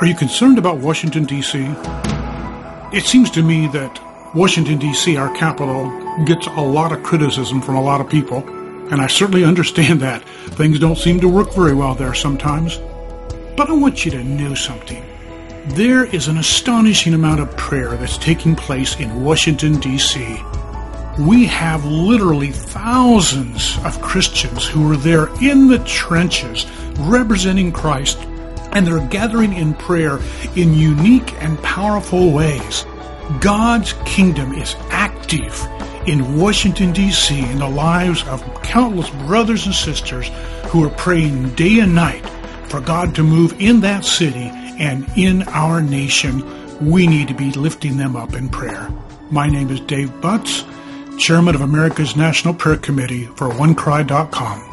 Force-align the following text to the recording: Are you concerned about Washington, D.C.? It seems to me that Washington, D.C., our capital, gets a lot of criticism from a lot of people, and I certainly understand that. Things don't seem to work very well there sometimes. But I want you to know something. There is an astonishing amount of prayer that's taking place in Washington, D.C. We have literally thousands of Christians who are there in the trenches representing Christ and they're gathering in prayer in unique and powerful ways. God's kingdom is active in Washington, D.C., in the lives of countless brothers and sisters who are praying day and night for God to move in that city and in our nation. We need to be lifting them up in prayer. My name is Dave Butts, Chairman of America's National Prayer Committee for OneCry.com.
Are 0.00 0.06
you 0.06 0.14
concerned 0.14 0.56
about 0.56 0.78
Washington, 0.78 1.24
D.C.? 1.24 1.58
It 2.90 3.04
seems 3.04 3.30
to 3.32 3.42
me 3.42 3.66
that 3.66 4.00
Washington, 4.34 4.78
D.C., 4.78 5.14
our 5.18 5.30
capital, 5.36 5.90
gets 6.24 6.46
a 6.46 6.60
lot 6.62 6.90
of 6.90 7.02
criticism 7.02 7.60
from 7.60 7.74
a 7.74 7.82
lot 7.82 8.00
of 8.00 8.08
people, 8.08 8.38
and 8.90 9.02
I 9.02 9.08
certainly 9.08 9.44
understand 9.52 10.00
that. 10.00 10.24
Things 10.56 10.78
don't 10.78 10.96
seem 10.96 11.20
to 11.20 11.28
work 11.28 11.52
very 11.52 11.74
well 11.74 11.94
there 11.94 12.14
sometimes. 12.14 12.78
But 13.58 13.68
I 13.68 13.74
want 13.74 14.06
you 14.06 14.10
to 14.12 14.24
know 14.24 14.54
something. 14.54 15.04
There 15.74 16.06
is 16.06 16.28
an 16.28 16.38
astonishing 16.38 17.12
amount 17.12 17.40
of 17.40 17.54
prayer 17.58 17.94
that's 17.98 18.16
taking 18.16 18.56
place 18.56 18.98
in 18.98 19.22
Washington, 19.22 19.78
D.C. 19.80 20.42
We 21.18 21.44
have 21.44 21.84
literally 21.84 22.52
thousands 22.52 23.76
of 23.84 24.00
Christians 24.00 24.66
who 24.66 24.90
are 24.90 24.96
there 24.96 25.28
in 25.42 25.68
the 25.68 25.80
trenches 25.80 26.64
representing 27.00 27.70
Christ 27.70 28.18
and 28.72 28.86
they're 28.86 29.06
gathering 29.08 29.52
in 29.52 29.74
prayer 29.74 30.18
in 30.56 30.74
unique 30.74 31.34
and 31.42 31.60
powerful 31.62 32.32
ways. 32.32 32.84
God's 33.40 33.94
kingdom 34.04 34.52
is 34.52 34.74
active 34.90 35.66
in 36.06 36.38
Washington, 36.38 36.92
D.C., 36.92 37.38
in 37.38 37.58
the 37.58 37.68
lives 37.68 38.26
of 38.26 38.42
countless 38.62 39.10
brothers 39.26 39.66
and 39.66 39.74
sisters 39.74 40.30
who 40.68 40.84
are 40.84 40.90
praying 40.90 41.54
day 41.54 41.80
and 41.80 41.94
night 41.94 42.26
for 42.68 42.80
God 42.80 43.14
to 43.16 43.22
move 43.22 43.60
in 43.60 43.80
that 43.80 44.04
city 44.04 44.50
and 44.78 45.06
in 45.16 45.42
our 45.48 45.82
nation. 45.82 46.88
We 46.88 47.06
need 47.06 47.28
to 47.28 47.34
be 47.34 47.52
lifting 47.52 47.96
them 47.96 48.16
up 48.16 48.34
in 48.34 48.48
prayer. 48.48 48.90
My 49.30 49.48
name 49.48 49.70
is 49.70 49.80
Dave 49.80 50.20
Butts, 50.20 50.64
Chairman 51.18 51.54
of 51.54 51.60
America's 51.60 52.16
National 52.16 52.54
Prayer 52.54 52.78
Committee 52.78 53.26
for 53.26 53.50
OneCry.com. 53.50 54.69